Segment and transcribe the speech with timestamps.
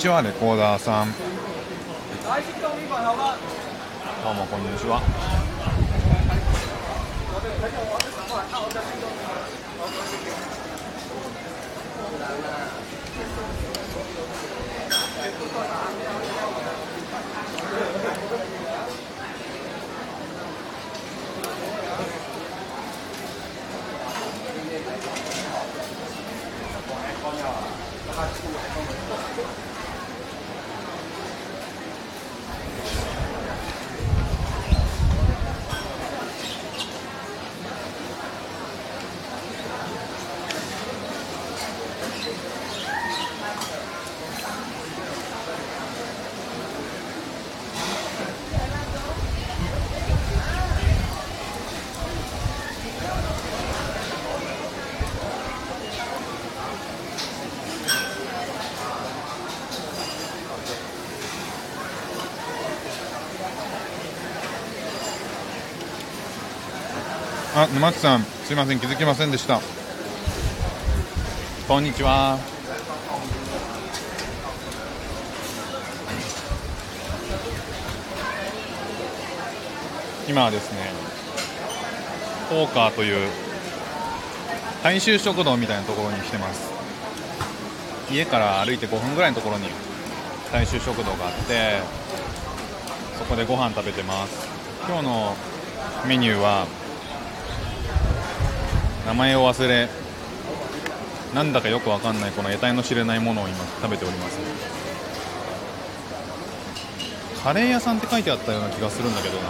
[0.00, 1.18] ちはレコーダーさん，ど
[4.30, 5.02] うもこんにちは。
[67.60, 69.60] あ沼津さんすいません気づきませんでした。
[71.68, 72.38] こんにちは。
[80.26, 80.78] 今はですね
[82.48, 83.28] ポーカーという
[84.82, 86.72] 大衆食堂みたいなところに来てます。
[88.10, 89.68] 家から歩いて5分ぐらいのところに
[90.50, 91.80] 大衆食堂があって
[93.18, 94.48] そこでご飯食べてます。
[94.88, 95.36] 今日の
[96.08, 96.66] メニューは
[99.10, 99.88] 名前を忘れ
[101.34, 104.38] なんだかよくわかんないこの得体の知れないものを今食べております。
[107.42, 109.48] カレー屋さんって書いてあったような気がするんだけどな。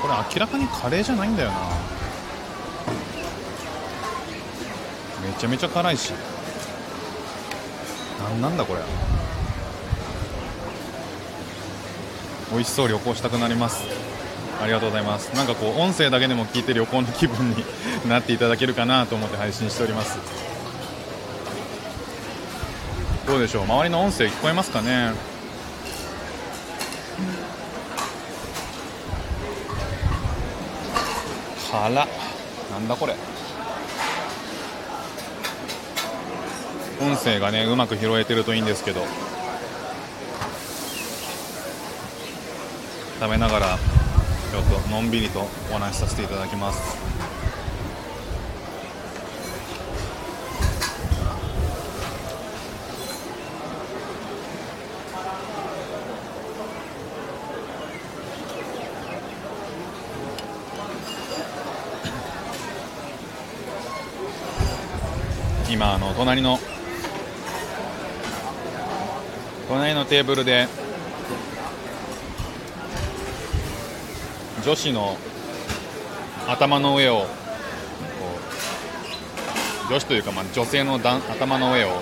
[0.00, 1.56] これ明らかにカレーじゃないんだよな。
[5.26, 6.12] めちゃめちゃ辛いし。
[8.20, 8.80] なんなんだこれ
[12.52, 14.09] 美味しそう旅行したくなります。
[14.62, 15.34] ありがとうございます。
[15.34, 17.64] なんかこう音声だけでも聞いて旅行の気分に
[18.08, 20.18] なっていただけるかなと思って配信しております。
[23.26, 23.62] どうでしょう？
[23.64, 25.12] 周りの音声聞こえますかね？
[31.70, 31.90] 辛
[32.70, 33.14] なんだこれ。
[37.00, 39.06] 音声がねうまく拾えてるといいんですけど。
[43.20, 43.78] 食べながら
[44.50, 46.98] ちょっとのんびりとお話しさせていただきます。
[65.70, 66.58] 今あの隣の
[69.68, 70.66] 隣のテーブルで
[74.70, 75.16] 女子の
[76.46, 77.26] 頭の上を
[79.88, 82.00] 女子というかまあ女性の頭の上を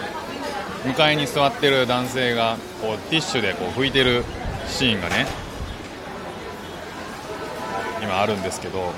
[0.85, 4.23] 向かいに座ってる男性がこうティッシュでこう拭いてる
[4.67, 5.27] シーンがね
[8.03, 8.93] 今あるんですけど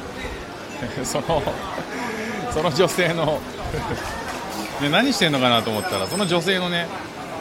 [1.04, 1.40] その
[2.52, 3.40] その女性の
[4.82, 6.88] で何してんのかなと思ったらその女性のね、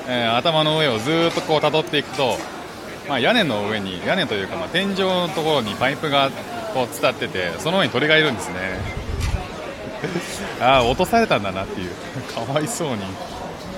[0.08, 2.38] えー頭の上をずっとこう辿っていくと、
[3.10, 6.30] まあ、屋根の上に屋根というか、まあ、天井のところにパイプが
[6.76, 9.00] こう伝っててその上に鳥がいるんですね。
[10.62, 11.90] ああ落とされたんだなっていう。
[12.32, 12.98] かわいそうに。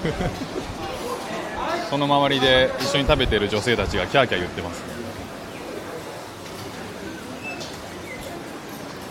[1.89, 4.81] その周りで一緒に食べてる女性たちがキャーキャー言ってます。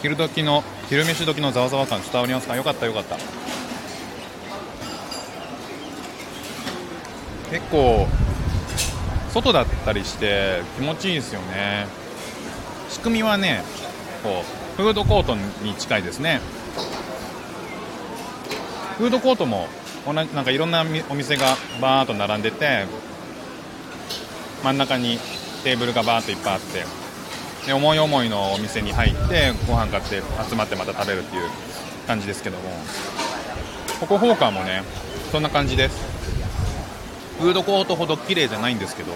[0.02, 2.56] 昼時の昼飯時のざわざわ感伝わりますか？
[2.56, 3.16] よかったよかった。
[7.50, 8.06] 結構
[9.32, 11.86] 外だったりして気持ちいいですよね。
[12.88, 13.62] 仕組みはね
[14.22, 14.42] こ
[14.78, 16.40] うフードコートに近いですね。
[18.98, 19.68] フードコートも
[20.06, 22.86] 同じなんかいろんなお店がバーっと並んでて
[24.62, 25.18] 真ん中に
[25.64, 26.84] テーブルがバーっといっぱいあって
[27.66, 31.48] で思い思いのお店に入ってご飯買って集まってまた食べるっていう
[32.06, 32.70] 感じですけども。
[34.00, 34.82] ここホーカーもね
[35.30, 36.09] そんな感じです。
[37.40, 39.12] フードコートほど綺麗じゃないんですけど。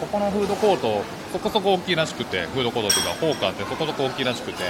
[0.00, 1.02] ここのフードコート
[1.32, 4.64] そこそこ大きいらしくてフードコートというかホーカーってそこそこ大きいらしくて。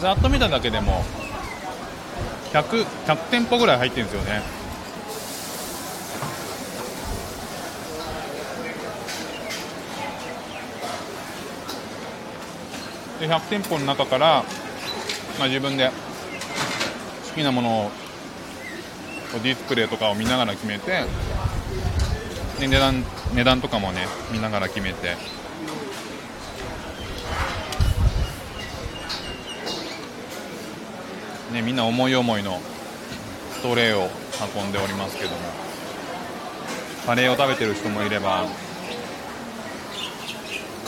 [0.00, 1.04] ざっと見ただけでも
[2.52, 4.42] 100, 100店舗ぐらい入ってるんですよね。
[13.20, 14.42] で100店舗の中から、
[15.38, 15.90] まあ、自分で
[17.30, 17.90] 好きなものを
[19.42, 21.04] ディスプレイとかを見ながら決めて
[22.58, 25.16] 値段値段とかもね見ながら決めて。
[31.52, 32.60] ねみんな思い思いの
[33.54, 34.08] ストレーを
[34.56, 35.36] 運んでおりますけども。
[37.06, 38.44] カレーを食べてる人もいれば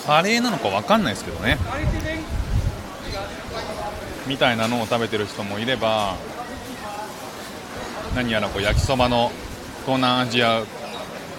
[0.06, 1.58] カレーなのか分かんないですけどね。
[4.32, 6.16] みたいなのを食べてる人もいれば
[8.14, 9.30] 何やらこう焼きそばの
[9.84, 10.64] 東南アジアっ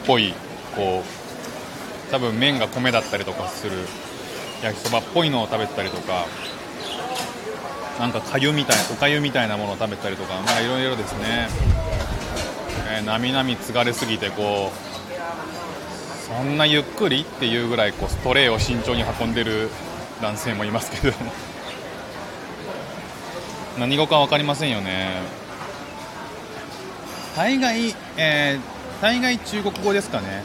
[0.05, 0.31] ぽい
[0.75, 3.71] こう多分麺が米だったりとかする
[4.61, 6.27] 焼きそばっぽいのを食べてたりとか
[7.99, 11.47] なんかかゆみたいおかゆみたいなものを食べたりとかまあいろいろですね、
[12.91, 17.21] えー、なみなみ継がれすぎてこうそんなゆっくり？
[17.21, 19.71] っていうぐらいこうストレーを慎重に運んでる
[20.21, 21.17] 男性もいますけど。
[21.17, 21.31] も
[23.79, 25.09] 何語か分かりませんよね。
[27.35, 30.43] 大概、えー、大概中国語ですかね。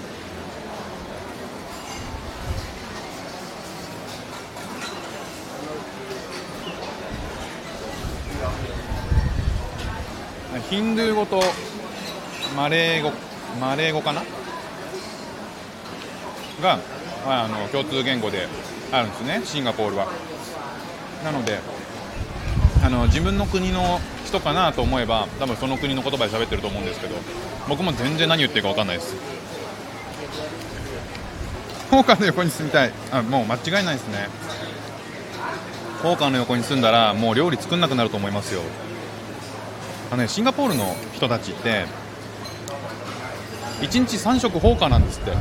[10.70, 11.42] ヒンドゥー語と
[12.56, 13.12] マレー語
[13.60, 14.22] マレー語かな？
[16.62, 16.78] が、
[17.24, 18.48] まあ、あの共通言語で
[18.92, 20.08] あるんですねシンガポールは。
[21.24, 21.60] なので
[22.84, 27.16] あの自分の国の人かなと思えば多分その国の言葉で喋ってると思うんですけど
[27.68, 29.14] 僕も全然何言ってるか分かんないです。
[31.90, 32.92] ホーカーの横に住みたい。
[33.10, 34.28] あもう間違いないですね。
[36.02, 38.60] ホーカーの横に住んだらもう料理作んなくなると思いますよ。
[40.10, 41.86] あのね、シンガポールの人たちって
[43.80, 45.32] 1日3食ホーカーなんですって。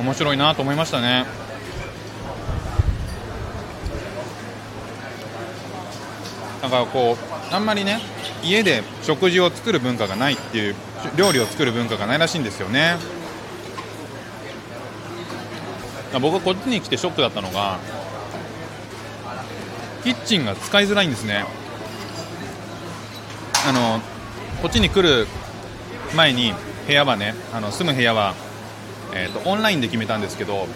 [0.00, 1.26] 面白いなと思いましたね。
[6.68, 7.16] なんかこ
[7.50, 7.98] うあんまりね
[8.44, 10.74] 家で食事を作る文化がないっていう
[11.16, 12.96] 料理を作る文化がないらしいんですよね。
[16.20, 17.78] 僕はこっちに来てショックだったのが
[20.04, 21.44] キッチンが使いづらいんですね。
[23.66, 24.00] あの
[24.62, 25.26] こっちに来る
[26.14, 26.54] 前に
[26.86, 28.34] 部屋はねあの住む部屋は、
[29.14, 30.66] えーと、オンラインで決めたんですけど、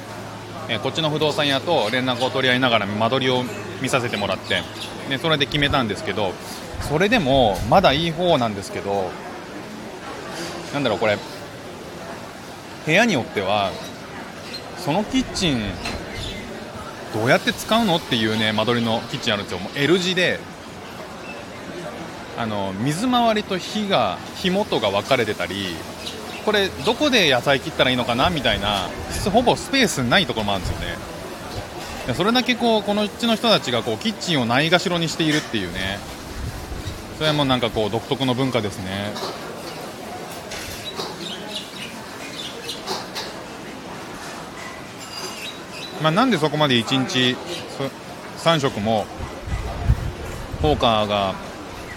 [0.69, 3.45] えー、こっちの不動産屋と連絡を取り合いながら間取りを
[3.83, 4.63] 見させてもらって
[5.11, 6.33] でそれで決めたんですけど
[6.89, 9.11] それでもまだいい方なんですけど
[10.73, 11.19] なんだろうこれ
[12.87, 13.71] 部屋によっては
[14.79, 15.61] そのキッチン
[17.15, 17.97] どうやって使うの？
[17.97, 19.59] っていうね間取りのキッチンあるんですよ。
[19.59, 20.41] もう L 字で
[22.39, 25.77] あの水回りと火が火元が分かれてたり
[26.47, 28.31] これどこで野菜切ったらいいのかな？
[28.31, 28.89] みたいな
[29.31, 30.97] ほぼスペースないところもあるんですよね。
[32.15, 35.99] それだけこうこのうちの人たちがこうキッチンをないがしろにしているっていうね。
[37.19, 39.13] それもなんかこう独特の文化ですね。
[46.03, 47.37] まあ、なんでそこまで1日
[48.39, 49.07] 3食も
[50.61, 51.35] ポーカーが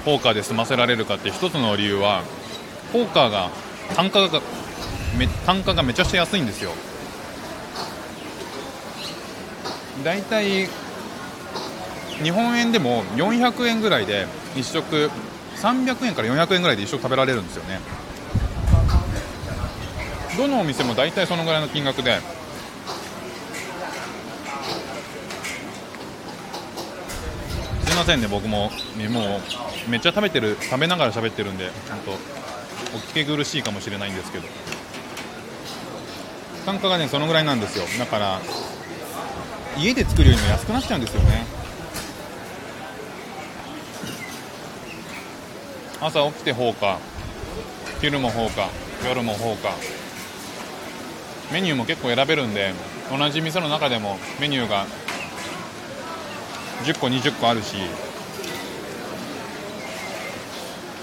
[0.06, 2.22] ポーカーで済ませられるかって一つの理由は
[2.94, 3.50] ポーカーが
[3.96, 4.42] 単価が
[5.48, 6.72] 単価がめちゃくちゃ安いんですよ。
[10.06, 10.68] だいたい
[12.22, 15.10] 日本円でも400円ぐらいで1食
[15.56, 17.80] 300円から400円ぐらいで1食食べられるんですよね。
[20.38, 22.20] どのお店も大体そのぐらいの金額で。
[27.86, 28.70] すいませんね僕も
[29.10, 29.42] も
[29.88, 32.16] うめっちゃ食べてる食べながら喋ってるんでちゃんとお
[33.16, 34.48] 聞き苦しいかもしれないんですけど。
[36.64, 37.86] 単価がねそのぐらいなんですよ。
[37.98, 38.40] だから
[39.78, 41.46] 家で作るよりも安くなっちゃうんですよね。
[46.02, 47.00] 朝起きて放火
[48.00, 48.70] 昼も放火
[49.08, 49.70] 夜も放火
[51.52, 52.74] メニューも結構選べるんで
[53.10, 54.86] 同じ店の中でもメニューが
[56.84, 57.76] 10個20個あるし。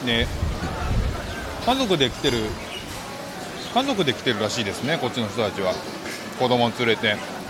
[0.06, 0.26] で
[1.64, 2.38] 家族で来てる
[3.72, 5.74] 家族で来てるらしいですねこっちの人たちは。
[6.38, 7.41] 子供連れて。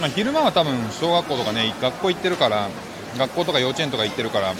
[0.00, 2.68] まあ、昼間は多分小学校とかね学校行ってるから
[3.18, 4.54] 学校とか幼稚園とか行ってるから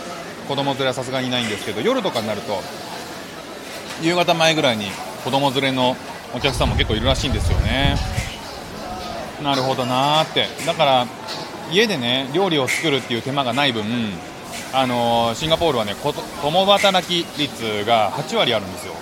[0.47, 2.59] 子供連れはさすがにいないんですけど夜とかになると
[4.02, 4.87] 夕方前ぐらいに
[5.25, 5.97] 子供連れの
[6.35, 7.97] お客さんも結構いるらしいんですよね。
[9.42, 10.47] なるほどなーって。
[10.66, 11.06] だから
[11.73, 13.85] 家でね料理を作るっていう手間がない分
[14.73, 15.94] あのーシンガポールはね
[16.42, 18.94] 共働き率が8割あるんですよ。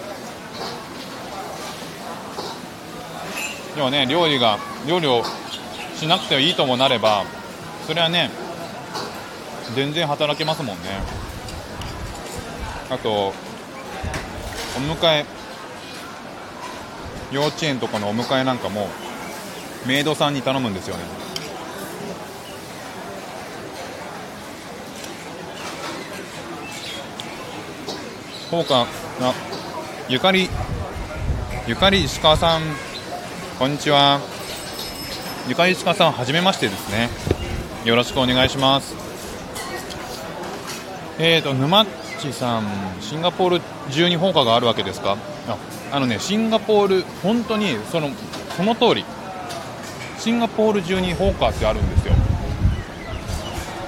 [3.76, 5.23] 要はね料理が料理を
[5.99, 7.25] しなくていいともなれば
[7.87, 8.31] それはね
[9.75, 10.85] 全然働けますもんね。
[12.88, 13.33] あとお
[14.81, 15.26] 迎え
[17.33, 18.88] 幼稚園とかのお迎えなんかも
[19.87, 21.02] メイドさんに頼むんですよね。
[28.50, 28.87] そうか
[29.21, 29.35] あ
[30.09, 30.49] ゆかり
[31.67, 32.62] ゆかり石川さん
[33.59, 34.38] こんにちは。
[35.49, 37.09] ゆかり石川さんはじめましてですね。
[37.87, 38.95] よろしくお願いします。
[41.19, 41.87] えーと沼っ
[42.21, 42.67] ちさん
[43.00, 45.17] シンガポール中に放火があるわけですか？
[45.49, 45.57] あ
[45.90, 48.11] あのねシンガポール本当にその
[48.59, 49.07] その通り。
[50.19, 52.12] シンガポール中に放火ってあるんですよ。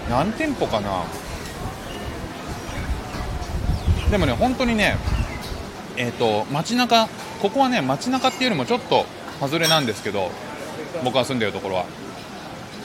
[0.08, 1.04] 何店舗かな？
[4.10, 4.96] でもね本当にね
[5.98, 7.06] えっ、と街中
[7.42, 9.04] ここはね街中っていうよりもちょっと
[9.40, 10.30] 外れなんですけど
[11.04, 11.86] 僕が住んでるところは。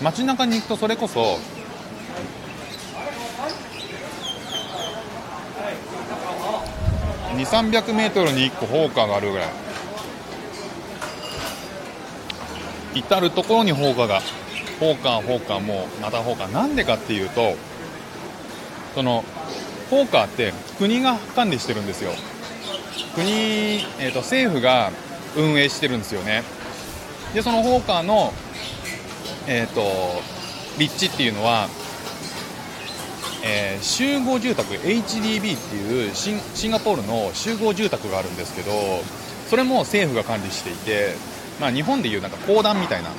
[0.01, 1.39] 街中に行くとそれこそ
[7.35, 9.47] 2 3 0 0メートルに1個放火があるぐらい。
[12.95, 14.21] 至る所に放火が。
[14.79, 16.47] 放火放火もうまた放火。
[16.47, 17.55] なんでかっていうと
[18.93, 19.23] その
[19.89, 22.11] 放火って国が管理してるんですよ。
[23.15, 23.29] 国、
[23.99, 24.91] えー、と政府が
[25.37, 26.43] 運営してるんですよね。
[27.35, 28.31] でその放火の、
[29.45, 29.81] えー、と
[30.79, 31.67] 立地っていうのは、
[33.43, 36.31] えー集合住宅 HDB っていうシ
[36.69, 38.71] ンガポールの集合住宅があるんですけど
[39.49, 41.13] それも政府が管理していて、
[41.59, 43.09] まあ、日本でいうなんか公団みたいな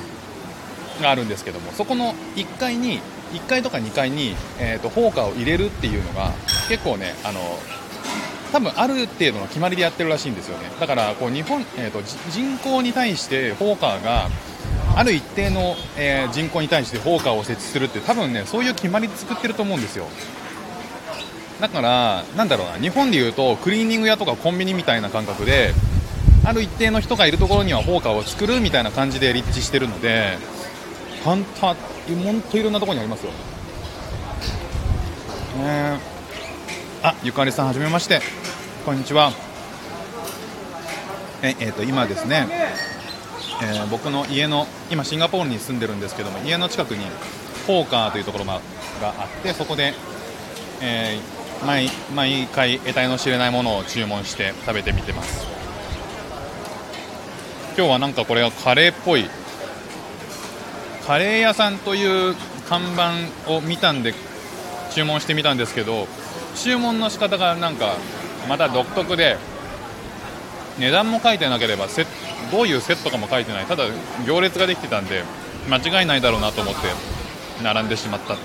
[1.01, 2.99] があるんですけどもそこの1階に
[3.33, 6.31] 1階とか2階に、えー、と放火を入れるっていうのが
[6.67, 7.39] 結構ねあの
[8.57, 10.71] 多分ある程度の決まりでやってるらしいんですよね。
[10.79, 14.29] だからこう日本、えー、と人口に対して放火が
[14.95, 20.07] ある一定の、えー人口に対して放火を設置するって多分ねそういう決まりで作ってると思うんですよ。
[21.61, 25.75] だからなんだろうな日本でいうとクリーニング屋とかコンビニみたいな感覚で
[26.43, 30.39] ある一定の人がいるところには放火を作るみたいな感じで立地してるので
[31.23, 33.31] 本当本当いろんなところにありますよ。
[35.59, 36.17] ね
[37.03, 38.46] あゆかりさんはじめまして。
[38.87, 39.33] こんにちは。
[41.43, 42.47] ええーと今ですね、
[43.61, 47.05] えー僕の家の今シンガポールに住んでるんですけども家の近くに
[47.67, 48.61] ポーカーというところが
[49.01, 49.93] があってそこで、
[50.81, 55.45] えー毎毎回得体の知れないものを注文して食べてみてます。
[57.75, 59.25] 今日はなんかこれはカレーっぽい
[61.05, 62.35] カレー屋さんという
[62.69, 64.13] 看板を見たんで
[64.91, 66.07] 注文してみたんですけど
[66.55, 67.97] 注文の仕方がなんか
[68.47, 69.37] また独特で
[70.79, 72.05] 値段も書いてなければセ
[72.51, 73.65] どういうセットかも書いてない。
[73.65, 73.85] ただ
[74.25, 75.23] 行列ができてたんで
[75.69, 76.81] 間違いないだろうなと思って
[77.63, 78.37] 並んでしまった。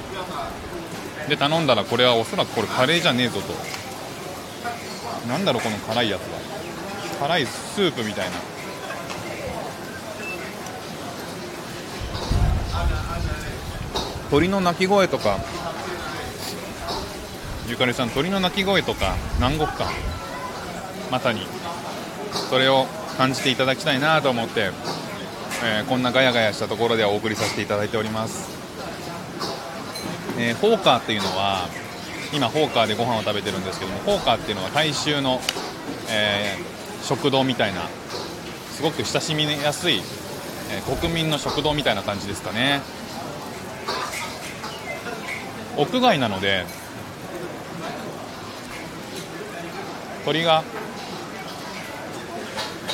[1.28, 3.52] で頼んだらこれはおそらくこれカレーじゃねえぞと。
[5.28, 6.38] なんだろうこの辛いやつは。
[7.28, 8.32] 辛いスープみたいな。
[14.30, 15.38] 鳥の鳴き声とか
[17.68, 19.88] ゆかりさん鳥の鳴き声とか南国感
[21.10, 21.46] まさに
[22.50, 24.70] それを感じていただきたいなと思って、
[25.64, 28.48] えーこんなガヤガヤしたところではお送りさせていただいております、
[30.38, 31.68] えーホーカーっていうのは
[32.34, 35.40] 今ホーカーでご飯を食べてるんですけどもホーカーっていうのは大衆の、
[36.10, 37.88] えー食堂みたいな
[38.70, 40.00] すごく親しみやすい、
[40.70, 42.80] え国民の食堂みたいな感じですかね。
[45.76, 46.64] 屋外なので
[50.24, 50.62] 鳥が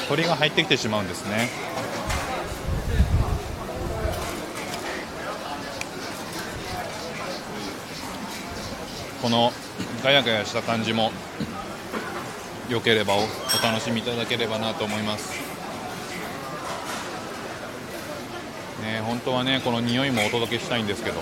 [0.08, 1.48] 鳥が入ってきてしまうんですね。
[9.20, 9.52] この
[10.02, 11.12] ガヤガヤした感じも
[12.70, 13.20] 良ければお
[13.62, 15.32] 楽しみいただければなと思います。
[18.82, 21.20] ね本当はねこの匂いもお届けしたいんですけど。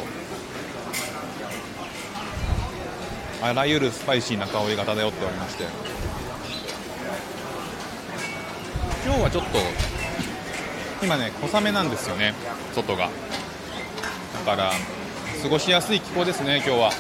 [3.43, 5.96] あらゆるスパイシーな香りが漂っておりまして。
[9.07, 9.59] 今日はちょっと
[11.01, 12.35] 今ね小雨なんですよね
[12.75, 13.09] 外が。
[14.45, 14.73] だから
[15.41, 16.91] 過ごしやすい気候ですね今日は。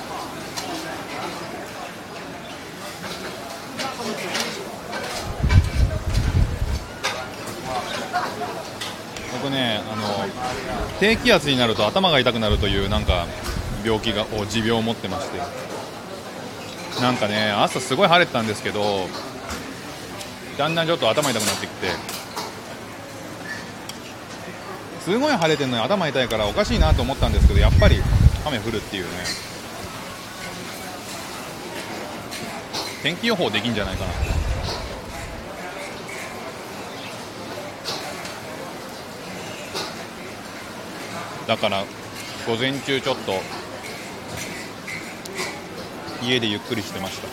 [9.42, 10.02] 僕ねあの
[11.00, 13.26] 低気圧になると頭が痛くなるというなんか
[13.84, 15.40] 病気が持病を持ってまして。
[17.02, 19.08] なんかね朝すごい晴れてたんですけど
[20.56, 21.88] だんだんちょっと頭痛くなってきて
[25.00, 27.96] すごい晴れてるのに頭痛いからおかしいなと思ったんですけどやっぱり
[28.44, 29.10] 雨降るっていうね。
[33.02, 34.36] 天気予報できんじゃないかな。
[41.46, 41.84] だから
[42.46, 43.34] 午前中ちょっと
[46.20, 47.28] 家でゆっくりしてました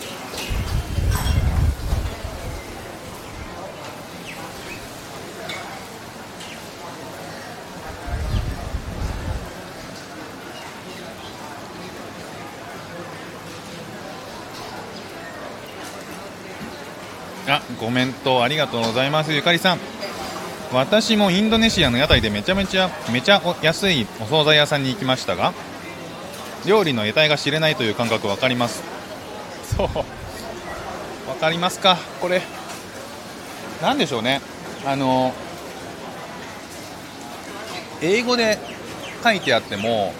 [17.46, 19.34] あコメントありがとうございます。
[19.34, 19.80] ゆかりさん。
[20.72, 25.54] 私もインドネシアの屋台でめちゃめちゃめちゃ安いお惣菜屋さんに行きましたが
[26.66, 28.84] 料理の得体が知れないという感覚分かります。
[29.76, 29.88] そう。
[29.88, 30.06] 分
[31.42, 31.98] かりますか？
[32.22, 32.42] これ。
[33.82, 34.40] なんでしょうね。
[34.86, 35.34] あの
[38.02, 38.60] 英語で
[39.22, 40.14] 書いてあっても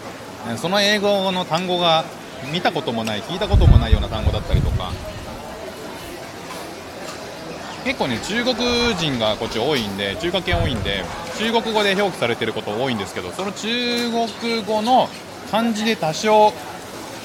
[0.58, 2.04] その英語の単語が
[2.52, 4.92] 見たこともない聞いたこともないような単語だったりとか
[7.84, 8.56] 結構ね中国
[8.96, 11.04] 人がこっち多いんで中華圏多いんで
[11.38, 15.10] 中国語で表記されてること多いんですけどその中国語の
[15.52, 16.54] 漢字で多少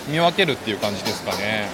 [0.08, 1.68] 見分けるっていう感じですかね。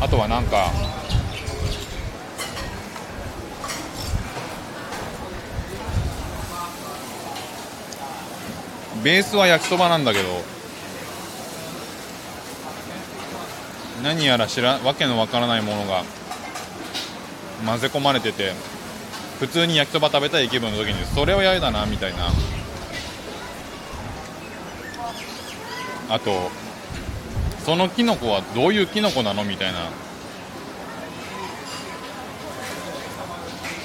[0.00, 0.70] あとはなんか
[9.02, 10.57] ベースは焼きそばなんだけど
[14.02, 16.04] 何やら知らわけのわからないものが
[17.66, 18.52] 混ぜ込まれてて
[19.38, 22.30] 普通に焼きそば食べたい気分の時にそれは嫌だなみたいな。
[26.10, 26.50] あと
[27.64, 29.90] そのキノコはどういうキノコなのみたいな。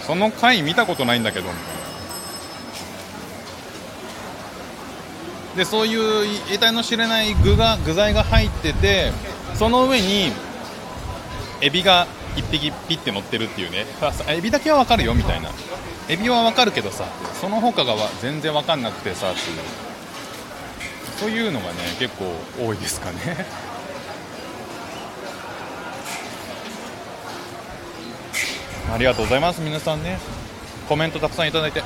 [0.07, 1.47] その回見たことないんだけど。
[1.47, 1.83] みたいな
[5.55, 9.11] でそういう得体の知れない具が具材が入ってて
[9.55, 10.31] その上に
[11.61, 13.85] エビが1匹ピッて乗ってるっていうね。
[14.27, 15.49] エビだけは分かるよみたいな。
[16.09, 17.05] エビは分かるけどさ
[17.39, 19.59] その他が全然分かんなくてさっていう。
[21.17, 22.25] そういうのがね結構
[22.59, 23.45] 多いですかね。
[28.93, 30.19] ありがとうございます皆さんね。
[30.89, 31.81] コメントたくさんいただいて。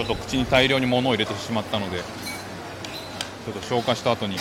[0.00, 4.38] ちょっと口に大量に物を入れてしまったのでちょっと消化した後に。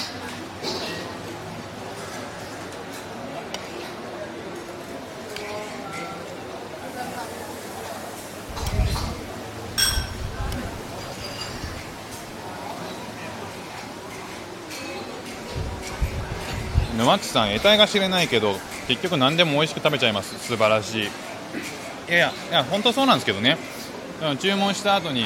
[16.97, 18.55] 沼地さん得体が知れないけど
[18.87, 20.39] 結局何でも美味しく食べちゃいます。
[20.39, 21.03] 素晴らしい。
[21.03, 21.07] い
[22.07, 23.57] やいやいや本当そうなんですけどね。
[24.39, 25.25] 注文した後に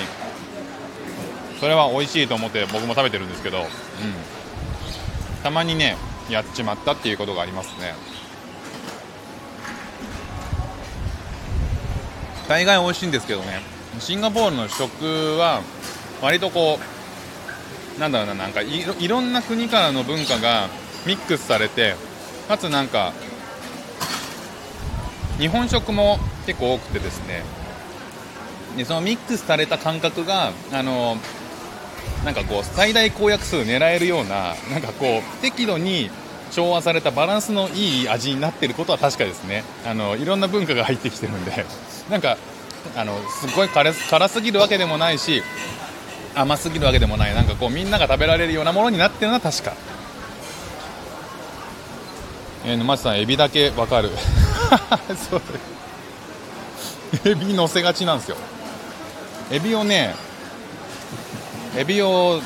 [1.63, 3.65] それは美味しいと思って僕も食べてるんですけど、うん、
[5.43, 5.95] たまにね
[6.29, 7.93] やっちまったっていうことがありますね。
[12.49, 13.61] 大概美味しいんですけどね。
[13.99, 15.61] シンガポールの食は
[16.21, 16.79] 割とこ
[17.95, 20.67] うなんだろうななんかいろいろんな国からの文化が
[21.05, 21.95] ミックスされて
[22.49, 23.13] かつなんか
[25.39, 27.41] 日本食も結構多くてですね。
[28.75, 31.15] でそのミックスされた感覚があの
[32.25, 36.09] なんかこう最大公約数狙えるようななんかこう適度に
[36.51, 39.63] 調和されたバランスのいい味になっていることは確かですね。
[39.85, 41.65] あのいろんな文化が入ってきてるんで。
[42.09, 42.37] なんか
[42.95, 45.41] あのすごい辛辛すぎるわけでもないし
[46.35, 47.33] 甘すぎるわけでもない。
[47.33, 49.73] なんかこうみんなが食べられるようなものになってるのは確か。
[52.65, 54.09] えー、沼地さんエビだけわかる。
[55.29, 55.41] そう。
[57.25, 58.37] エビ乗せがちなんですよ。
[59.51, 60.15] エビをね
[61.75, 62.39] エビを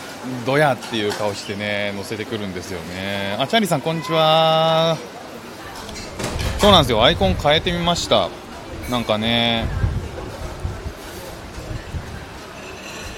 [0.46, 3.36] ドヤっていう顔してね乗せてくるんですよね。
[3.38, 4.98] あチャーリーさんこんにちは。
[6.60, 7.04] そうなんですよ。
[7.04, 8.30] アイコン変えてみました。
[8.90, 9.68] なんかね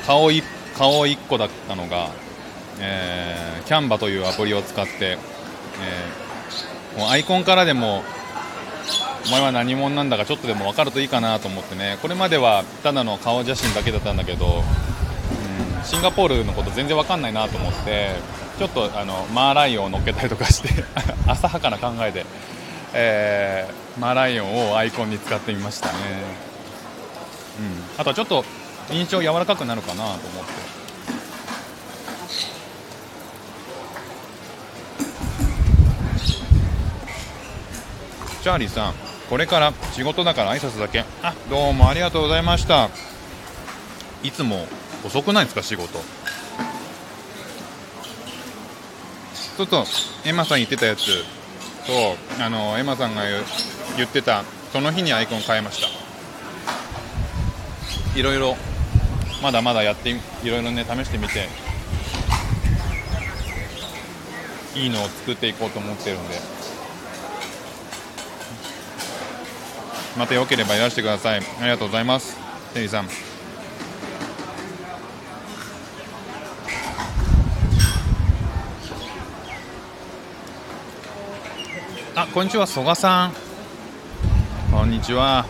[0.07, 0.41] 顔い
[0.75, 2.09] 顔1個だったのが、
[2.79, 8.03] えー、キャンバというアプリを使って、えー、もうアイコンからでも
[9.27, 11.99] お前は何者なんだかちょっとでも分かるといいかなと思ってね。
[12.01, 14.63] これまではただの顔写真だけだったんだけど、
[15.83, 18.15] シンガポールのこと全然分かんないなと思って
[18.57, 20.83] ちょっとあのマーライオンを乗っけたりとかして
[21.27, 22.25] 浅はかな考えで、
[22.93, 25.93] えー、マーライオンをアイコンに使ってみましたね、
[27.59, 28.43] うん、あとはちょっと
[28.91, 30.69] 印象柔らかくなるかなと思って。
[38.41, 38.93] チャーリーさん
[39.29, 41.05] これから仕事だから挨拶だけ。
[41.21, 42.89] あどうもありがとうございました。
[44.23, 44.67] いつも
[45.05, 45.99] 遅くないですか仕事。
[49.57, 49.85] ちょっと
[50.25, 51.05] エマさん言ってたやつ
[51.85, 53.23] とあのエマさんが
[53.97, 55.89] 言ってたその日にアイコン変えました。
[58.17, 58.55] いろいろ
[59.41, 61.49] まだまだやっていろいろね試してみて
[64.75, 66.59] いいのを作っていこうと思ってるんで。
[70.17, 71.39] またよければいらしてください。
[71.39, 72.35] ありがとうございます。
[72.73, 73.28] テリーさん。
[82.33, 83.33] こんにちは曽我さん。
[84.71, 85.47] こんにちは。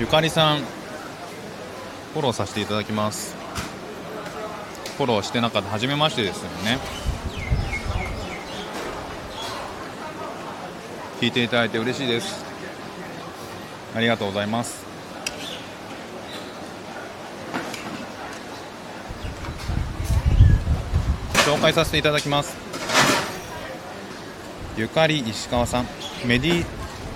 [0.00, 3.36] ゆかりさんフォローさせていただきます。
[4.96, 5.68] フォローしてなかった。
[5.68, 7.01] 初めましてですよね。
[11.22, 12.44] 聞いていただいて嬉しいです。
[13.94, 14.84] ありがとうございます。
[21.46, 22.56] 紹介させていただきます。
[24.76, 25.86] ゆかり石川さん。
[26.26, 26.64] メディ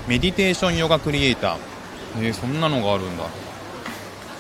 [0.07, 1.59] メディテーションヨガクリエイター。
[2.19, 3.25] えー、そんなのがあるんだ。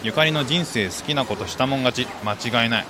[0.04, 2.08] ゆかりの人生好きなことしたもん勝ち。
[2.24, 2.86] 間違いない。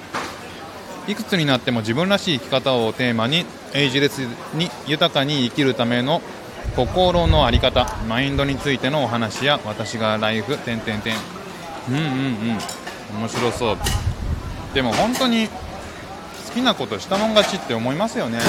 [1.08, 4.18] いくつになっても自分らしい生き方をテーマにエイジレス
[4.52, 6.20] に豊かに生きるための
[6.74, 11.14] 心の在り方マインドについてのお話や私がライフ点点点
[11.88, 12.04] うんうんう
[13.18, 13.20] ん。
[13.20, 13.76] 面白そう。
[14.74, 15.52] でも本当に好
[16.54, 18.40] きなことしたもん勝ちって思いますよね。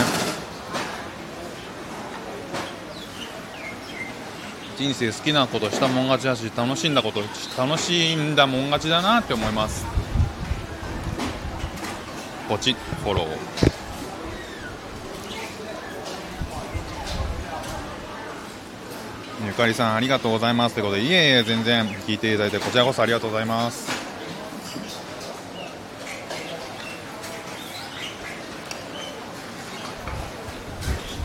[4.78, 7.22] 人生好きなことしたもん勝ちだし楽しんだこと
[7.58, 9.86] 楽しんだもん勝ちだなって思います。
[12.48, 13.77] ポチフォロー。
[19.58, 20.76] かりさんありがとうございます。
[20.76, 23.90] ということでいえいえ全然聞いていただいてこちらこそありがとうございます。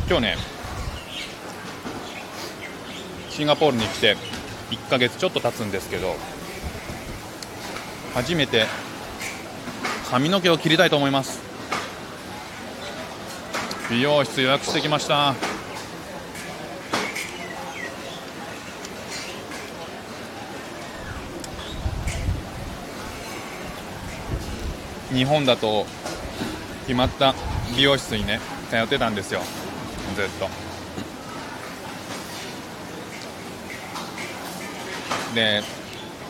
[0.08, 0.36] 今日ね
[3.28, 4.16] シンガポールに来て
[4.70, 6.16] 1ヶ月ちょっと経つんですけど
[8.14, 8.66] 初めて
[10.10, 11.40] 髪の毛を切りたいと思います。
[13.90, 15.51] 美容室予約してきました。
[25.12, 25.86] 日本だと
[26.86, 27.34] 決まった
[27.76, 29.40] 美容室にね通ってたんですよ。
[30.16, 30.48] ずっと。
[35.34, 35.62] で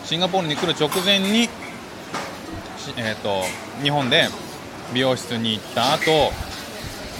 [0.05, 1.49] シンガポールに来る直前に、
[2.97, 3.43] えーと、
[3.83, 4.29] 日本で
[4.93, 6.33] 美容室に行った後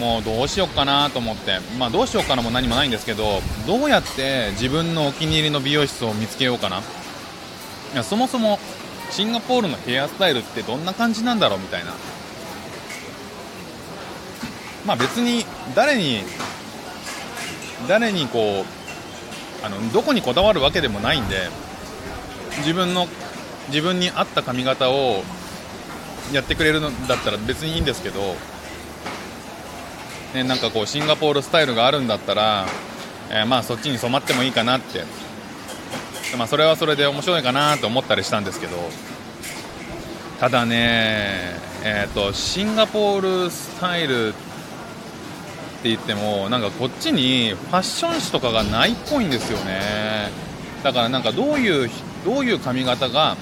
[0.01, 6.81] もうどうしようかなと思って、まあ、どうしようかなも何もないんですけどどうやって自分のお気に入りの美容室を見つけようかな。
[7.93, 8.59] いやそもそも
[9.13, 11.93] シンガポールのヘアスタイルってどんな感じなんだろうみたいな。
[14.87, 15.45] まあ別に
[15.75, 16.25] 誰に
[17.87, 18.65] 誰にこ
[19.63, 21.49] うあのどこにこだわるわけでもないんで
[22.59, 23.07] 自分の
[23.69, 25.23] 自分に合った髪型を
[26.33, 28.35] やってくれるんだったら別にいいんですけど、
[30.35, 32.67] ね、なんかこうシンガポールスタイルがあるんだったら、
[33.31, 35.05] えー、まあそっちに染まってもいいかなって、
[36.37, 38.77] まあ、それはそれで面白いかなと思ったりしたんですけど
[40.41, 44.33] ただね、えーと、シンガポールスタイルっ
[45.83, 50.31] て言ってもなんかこっちにファッション誌とかがないっぽいんですよね。
[50.83, 51.91] だからなんかどういう
[52.25, 53.37] どういう髪型が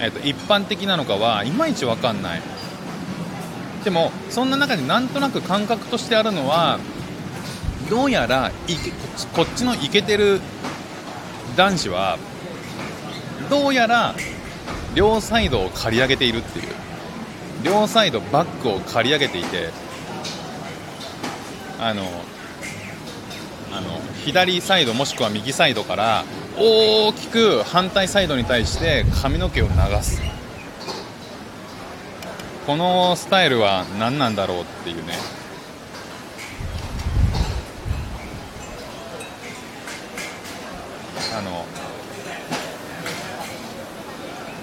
[0.00, 2.42] えー、と一般的なのかはいまいち分かんない。
[3.84, 6.78] でもそんな中でなんとなく感覚としてあるのは
[7.88, 8.50] どうやら
[9.34, 10.40] こっちのイケてる
[11.60, 12.16] 男子は
[13.50, 14.14] どうやら
[14.94, 16.64] 両サイドを刈り上げているっていう。
[17.62, 19.68] 両サイドバックを刈り上げていて
[21.78, 22.04] あの
[23.74, 26.24] あの左サイドもしくは右サイドから
[26.56, 30.22] 大きく反対サイドに対して髪の毛を流す。
[32.66, 35.39] このスタイルは何なんだろうっていうね。
[41.36, 41.64] あの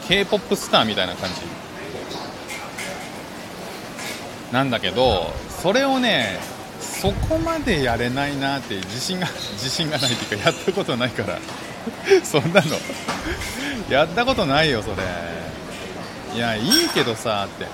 [0.07, 1.41] k p o p スターみたいな感じ。
[4.51, 6.39] なんだけどそれをね
[6.79, 11.39] そこまでやれないなって自信が 自信がないっていうかやったことないから。
[12.23, 12.77] そんなの。
[13.89, 14.95] やったことないよそれ。
[16.35, 17.65] いやいいけどさって。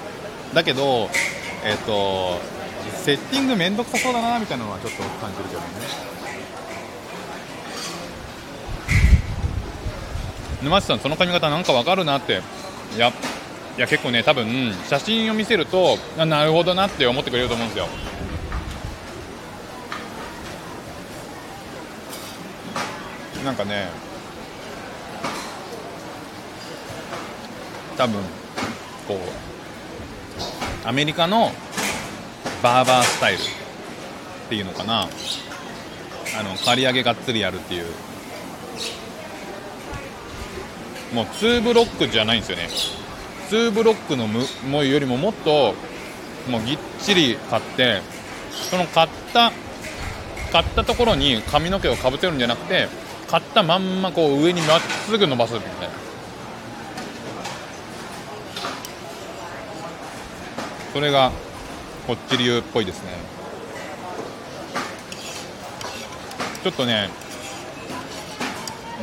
[0.54, 1.10] だけど
[1.64, 2.42] えっ、と
[3.04, 5.68] セッティングめんどくさそうだなみたいなのはちょっと感じるけどね。
[10.64, 12.42] 沼地さんその髪型なんかわかるなって。
[12.96, 13.12] いや
[13.76, 17.88] いや結構ね多分写真を見せるとなるほどなって思ってくれると思うんですよ。
[23.44, 23.90] なんかね
[27.98, 28.22] 多分
[29.08, 29.20] こ
[30.86, 31.52] うアメリカの
[32.62, 33.42] バーバースタイルっ
[34.50, 35.10] ていうのかな。
[36.40, 37.86] あの刈り上げがっつりやるっていう。
[41.14, 42.70] もう2ブロックじゃないんですよね。
[43.50, 45.76] 2ブロックのむもよりももっと
[46.50, 48.02] もうぎっちり買って
[48.52, 49.52] その買った
[50.52, 52.88] 買ったところに髪の毛をかぶせるんじゃなくて
[53.30, 55.94] 買ったまんまこう上にまっすぐ伸ばすみたいな。
[60.94, 61.32] それが
[62.06, 63.12] こっち流っぽいですね。
[66.64, 67.10] ちょっとね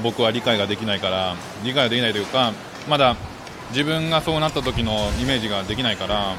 [0.02, 2.52] 僕は理解ができないから理解できないというか
[2.88, 3.16] まだ
[3.70, 6.34] 自分がそうなった時のイメージができないから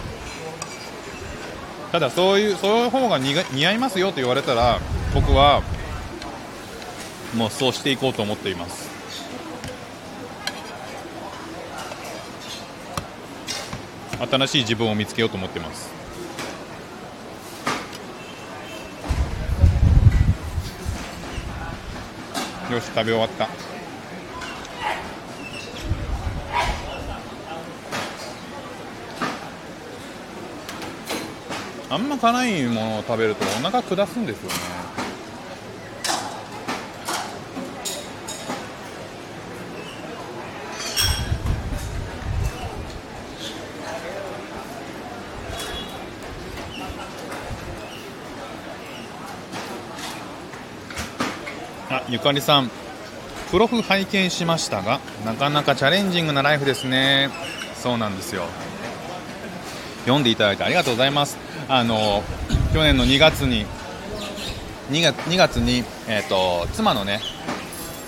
[1.91, 4.79] ただそういうそういう方が似が似合いますよと言われたら
[5.13, 5.61] 僕は
[7.35, 8.89] もうそうしていこうと思っています。
[14.29, 16.00] 新しい自分を見つけようと思ってます。
[22.71, 23.49] よし食べ終わった。
[31.89, 34.55] あんま辛いものを食べるとお腹下すんですよね
[51.89, 52.69] あゆかりさん
[53.51, 57.29] プロフ拝見しましたがなかなかチャレンジングなライフですね。
[57.73, 58.43] そうなんですよ。
[60.01, 61.37] 読んでいただいてありがとうございます。
[61.69, 62.21] あの
[62.73, 63.65] 去年の2月に
[64.91, 67.21] 2月 ,2 月に、えーと、妻のね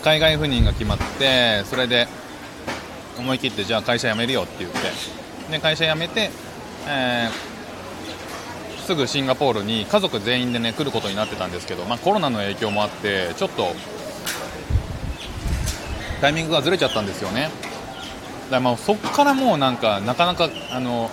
[0.03, 2.09] 海外赴任が決まってそれで
[3.17, 4.79] 思い切ってじゃあ会社辞めるよって言って
[5.49, 6.29] で会社辞めて、
[6.89, 7.52] えー、
[8.83, 13.73] すぐシンガポールに家族全員でね来ることになってたんですけど、まあ、コロナの影響もあってちょっと
[16.21, 17.43] タイミングがずれちゃったんですよね。
[17.43, 17.51] だか
[18.51, 21.09] らまあそこからもうなんかなかなかあの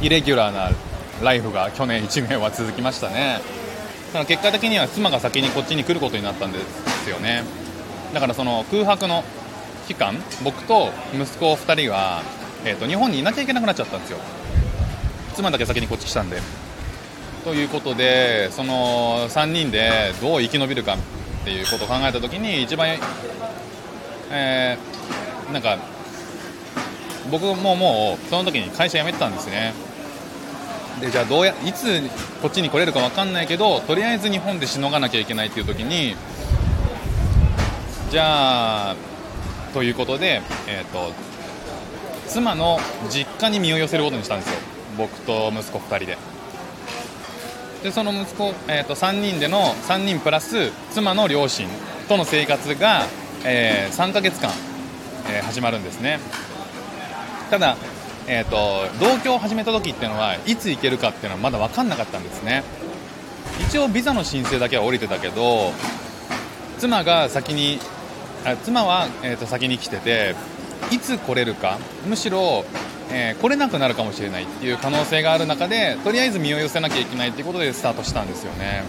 [0.00, 0.70] イレギュラーな
[1.22, 3.40] ライフが去年1年は続きましたね。
[4.08, 6.58] だから結果的には妻が先にこっちに来ることになったんで
[7.04, 7.42] すよね。
[8.12, 9.24] だからその空白の
[9.88, 12.22] 期間僕と息子2人は、
[12.64, 14.18] えーと、日本にいなきゃいけなくなっちゃったんですよ。
[15.34, 16.40] 妻だけ先にこっち来たんで。
[17.44, 22.96] ということでその3人でどう生き延びるかっていうことを考えた時に一番、
[24.30, 25.78] えー、なんか
[27.30, 29.74] 僕ももうその時に会社辞めてたんですね。
[31.00, 32.00] でじゃあどうやいつ
[32.40, 36.14] こっちに来れるか分かんないけどとりあえず日本でしのがなきゃいけないっていう時に
[38.10, 38.96] じゃあ
[39.74, 41.12] ということで、えーと、
[42.28, 42.78] 妻の
[43.10, 44.60] 実家に身を寄せることにしたんですよ。
[44.96, 46.33] 僕と息子2人で。
[47.84, 51.68] でその息子、えーと、3人での3人プラス妻の両親
[52.08, 53.02] との生活が、
[53.44, 54.50] えー、3ヶ月間、
[55.28, 56.18] えー、始まるんですね。
[57.50, 57.76] ただ
[58.26, 62.64] えーと、同居を始めた時っていうのはいつ行けるかっていうのはまだ分かんなかったんですね。
[63.68, 65.70] 一応ビザの申請だけは降りてたけど
[66.78, 67.78] 妻が先に
[68.46, 70.34] あ妻は、えーと、先に来てて
[70.90, 72.64] いつ来れるかむしろ、
[73.10, 78.84] えー来れなくなるかもしれないっていう可能性がある中でとりあえず身を寄せなきゃいけないっていうことでスタートしたんですよね。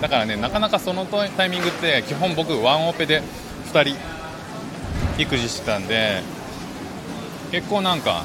[0.00, 3.22] だからねなかなかそのタイミングって基本僕ワンオペで
[3.72, 3.96] 2人
[5.22, 6.22] 育児してたんで
[7.52, 8.24] 結構なんか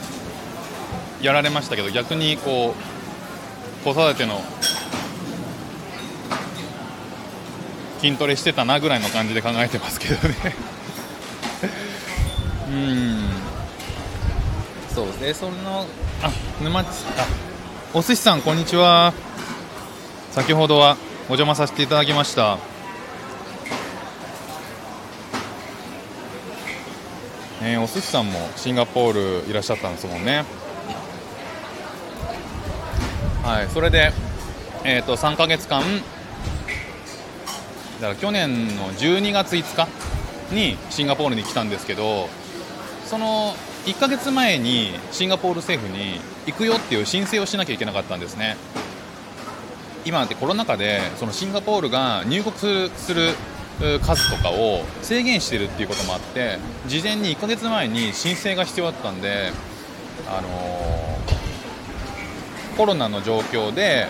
[1.22, 2.74] やられましたけど逆にこ
[3.82, 4.42] う子育ての
[8.02, 10.36] 筋トレしてたなぐらいの感じで考えてますけどね。
[12.72, 13.49] うん。
[15.00, 15.34] そうですね。
[15.34, 15.86] その
[16.22, 16.30] あ
[16.62, 17.26] 沼地あ
[17.94, 19.14] お寿司さんこんにちは。
[20.32, 20.98] 先ほどは
[21.30, 22.58] お邪魔させていただきました。
[27.62, 30.44] えーお寿司さんもシンガポールいらっしゃったんですもんね。
[33.46, 34.12] はいそれで
[34.84, 35.88] えっ、と3ヶ月間だ
[38.02, 39.88] から去年の12月5日
[40.54, 42.28] にシンガポールに来たんですけど
[43.06, 43.56] その
[43.90, 48.56] 1ヶ月前にシンガポール政府に行くよっていう申請をしなきゃいけなかったんですね。
[50.06, 53.34] 今ってコロナ禍でそのシンガポールが入国する
[54.04, 59.52] 数とかを制限してるっていうこともあって事前に1ヶ月前に申請が必要だったんで、
[60.28, 61.40] あのー
[62.78, 64.08] コロナの状況で、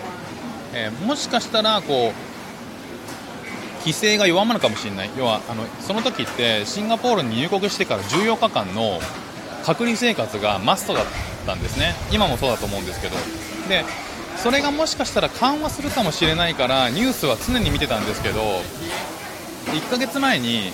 [0.74, 5.10] えーもしかしたらこう規制が弱まるかもしれない。
[5.16, 9.00] 要はあのその時ってシンガポールに入国してから14日間の
[9.64, 11.04] 隔離生活がマストだっ
[11.46, 11.94] たんですね。
[12.10, 13.16] 今もそうだと思うんですけど。
[13.68, 13.84] で
[14.42, 18.40] それがもしかしたら緩和するかもしれないからニュースは常に見てたんですけど
[19.66, 20.72] 1ヶ月前に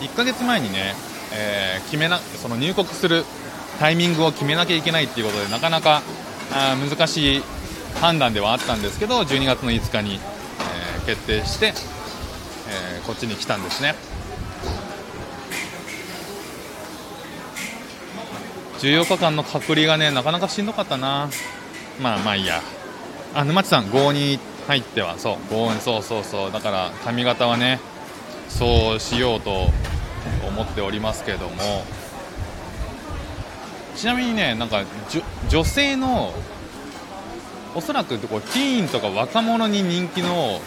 [0.00, 0.94] 1ヶ月前にね、
[1.32, 3.24] えー決めなその入国する
[3.80, 6.02] タイミングを決めなきゃいけないっていうことでなかなか
[6.52, 7.42] あ難しい
[8.00, 11.72] 判断ではあったんですけど12月の5日に、えー決定して、
[12.68, 13.94] えーこっちに来たんですね。
[18.78, 21.28] 14日間の隔離がねなかなかしんどかったな。
[22.00, 22.60] まあまあいいや。
[23.34, 26.52] あ沼地さん5に入ってはそう5そうそうそう。
[26.52, 27.80] だから髪型はね
[28.48, 29.66] そうしようと
[30.46, 31.84] 思っておりますけども。
[33.96, 34.84] ちなみにねなんか
[35.48, 36.32] 女性の
[37.74, 40.60] おそらくこうティーンとか若者に人気の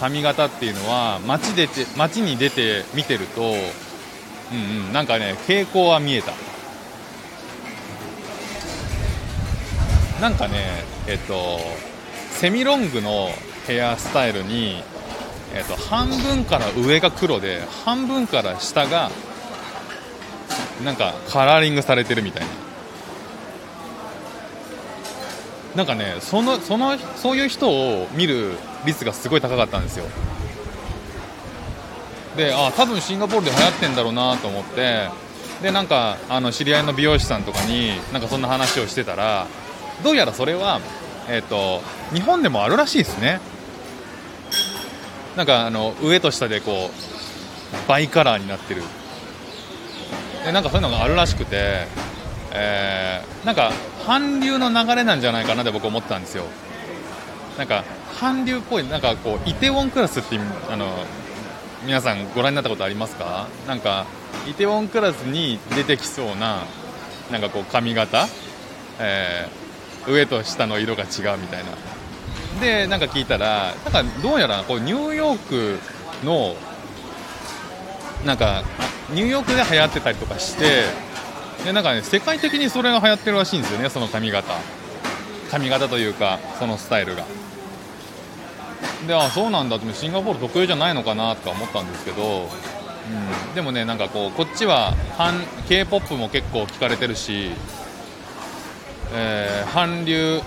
[0.00, 6.32] 髪型っていうのは街で街に出て見てると、うんうん、なんかね傾向は見えた。
[10.20, 11.58] なんかねえっと
[12.30, 13.28] セミロングの
[13.66, 14.82] ヘアスタイルに、
[15.54, 19.10] えっと、半分から上が黒で半分から下が
[20.84, 22.48] なんかカラーリングされてるみたいな。
[25.76, 28.52] なんかねそのそのそういう人を見る
[28.84, 30.04] 率がすごい高かったんですよ。
[32.36, 35.08] であ多分シンガポールで流行ってんだろうなと思って。
[35.62, 39.46] でなんかあの知り合いの美容師さんとかになんかそんな話をしてたら
[40.02, 40.80] どうやらそれは、
[41.28, 41.80] えっと
[42.12, 43.40] 日本でもあるらしいですね。
[45.36, 48.82] なんかあの上と下でこうバイカラーになってる。
[50.44, 51.86] でなんかそういうのがあるらしくて、
[52.52, 53.72] えーなんか
[54.06, 56.44] 韓流の流れなんじゃないかなって僕思ったんですよ。
[57.58, 57.84] なんか
[58.20, 60.38] 韓流っぽいなんかこうイテウォンクラスって
[60.70, 60.92] あの
[61.84, 63.48] 皆さんご覧になったことありますか？
[63.66, 64.06] なんか
[64.48, 66.64] イテウォンクラスに出てきそうな
[67.30, 68.28] なんかこう髪型、
[69.00, 69.63] えー
[70.08, 71.70] 上と下の色が違うみたいな。
[72.60, 75.78] でなんか聞いたらなんかどうやらこうニューヨーク
[76.24, 76.54] の
[78.24, 78.62] なんか
[79.10, 80.84] ニューヨークで流行ってたりとかして
[81.64, 84.54] でなんかね世界的にそれが流行ってるらしいんですよねその髪型。
[85.50, 87.24] 髪型というかそのスタイルが。
[89.06, 92.48] であそうなんだってシンガポール特有じゃないのかなとか思ったんですけど、
[93.48, 94.94] うん、でもねなんかこうこっちは
[95.68, 97.50] k p o p も結構聞かれてるし、
[99.12, 100.40] えー韓流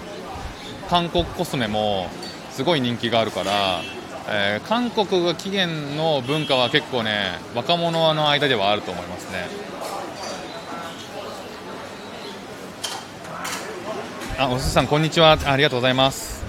[0.90, 2.10] 韓国コスメも
[2.52, 3.82] すごい人気があるから、
[4.30, 9.48] えー韓国が起源の文化は結構ね若者の間ではあると思いますね。
[14.40, 15.38] あおすしさんこんにちは。
[15.46, 16.44] ありがとうございます、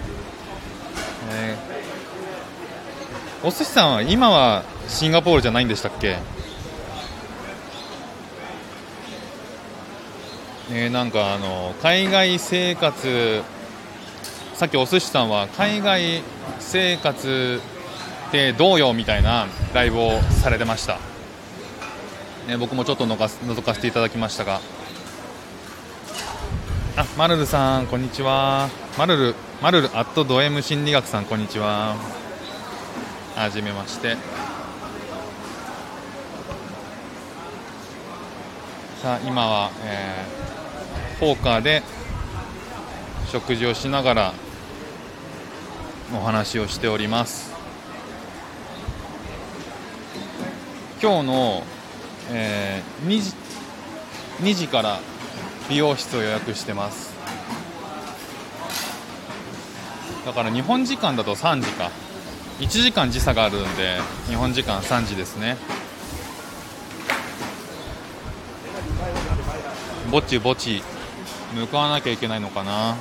[1.32, 6.18] えーおすしさんは今はシンガポールじゃないんでしたっけ？
[10.70, 13.42] えー、なんかあの海外生活
[14.52, 16.22] さっきお寿司さんは海外
[16.58, 17.62] 生活
[18.28, 20.98] ってどうよみたいなライブをされてました、
[22.46, 24.60] ね、僕もちょっとのか覗かせていただきましたが。
[26.96, 28.68] あマルルさんこんにちは。
[28.98, 31.96] マルルマルルアットド M 心理学さんこんにちは。
[33.36, 34.16] はじめまして。
[39.00, 40.47] さあ今は、えー
[41.20, 41.82] ポーカーで
[43.26, 44.34] 食事をしながら
[46.14, 47.52] お話をしております。
[51.02, 51.62] 今日の、
[52.30, 53.34] えー、2, 時
[54.42, 55.00] 2時から
[55.68, 57.12] 美容室を予約してます。
[60.24, 61.90] だから日本時間だと3時か。
[62.60, 65.56] 1時間時差があるんで日本時間3時ですね。
[70.12, 70.80] ぼちぼち。
[71.54, 72.96] 向かわなきゃいけないのかな。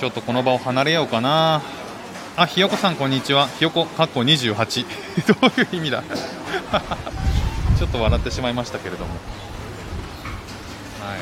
[0.00, 1.62] ちょっとこの場を離れようかな。
[2.36, 3.48] あひよこさんこんにちは。
[3.48, 4.86] ひよこかっこ28
[5.26, 6.02] どういう意味だ？
[7.78, 9.10] ちょっと笑ってしまいましたけれども。
[9.12, 9.16] は
[11.16, 11.20] い。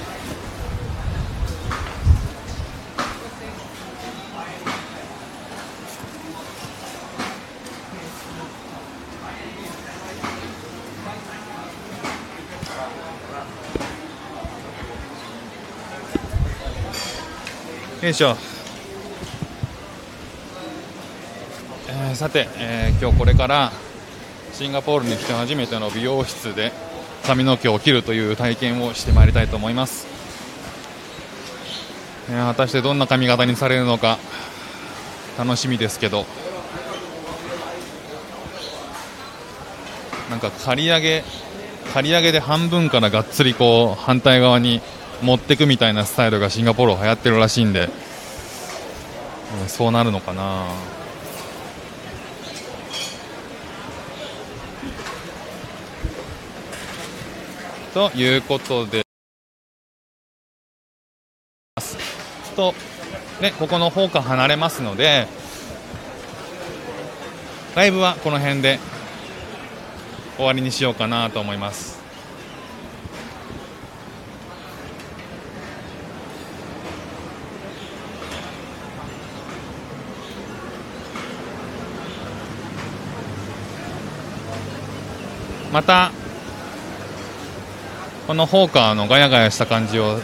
[18.06, 18.36] よいしょ、
[21.88, 23.72] えー、さて、えー、今日これから
[24.52, 26.70] シンガポールに来て初めての美容室で
[27.26, 30.06] 髪の毛を切るという体験をしてまいりたいと思います、
[32.30, 34.18] えー、果たしてどんな髪型にされるのか
[35.36, 36.26] 楽しみですけど。
[40.30, 41.24] なんか刈り上げ
[41.92, 44.80] 刈り上げで半分からがっつりこう反対側に
[45.22, 47.88] 持ってくみたいなスタイルがシンガポール流行ってるらしいんで、
[49.62, 50.66] うん、そうなるのかな。
[57.94, 59.02] ということで。
[62.54, 62.74] と、
[63.40, 65.26] ね、ここの方から離れますので。
[67.76, 68.78] ライブはこの辺で
[70.36, 71.95] 終わりにしようかなと思います。
[85.76, 86.10] また
[88.26, 90.18] このホーカーのガヤガヤした感じを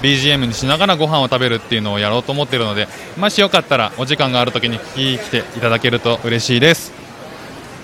[0.00, 2.86] BGM にしながらご飯を食べるっていうのをやろうと思っているので
[3.16, 6.92] もしよかったらお時間がある時に聞きに来ていただけると嬉しいです。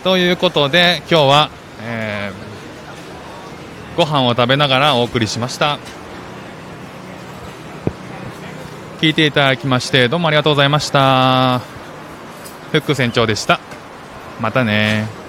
[0.04, 1.50] ということで今日は、
[1.82, 5.80] えー、ご飯を食べながらお送りしました。
[9.00, 11.58] 聞いていただきましてどうもありがとうございました。
[12.70, 13.58] フック船長でした。
[14.38, 15.19] またね